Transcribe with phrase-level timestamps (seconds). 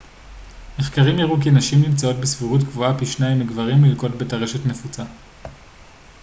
[0.79, 5.03] מחקרים הראו כי נשים נמצאות בסבירות גבוהה פי שניים מגברים ללקות בטרשת נפוצה